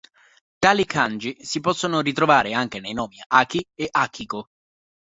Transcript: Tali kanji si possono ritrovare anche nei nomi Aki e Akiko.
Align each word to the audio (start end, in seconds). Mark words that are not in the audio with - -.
Tali 0.57 0.83
kanji 0.85 1.37
si 1.43 1.59
possono 1.59 2.01
ritrovare 2.01 2.53
anche 2.53 2.79
nei 2.79 2.93
nomi 2.93 3.17
Aki 3.27 3.67
e 3.75 3.87
Akiko. 3.91 4.47